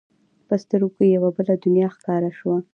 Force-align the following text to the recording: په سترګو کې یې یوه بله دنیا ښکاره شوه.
په 0.47 0.55
سترګو 0.63 0.93
کې 0.95 1.03
یې 1.07 1.13
یوه 1.15 1.29
بله 1.35 1.53
دنیا 1.65 1.87
ښکاره 1.95 2.31
شوه. 2.37 2.57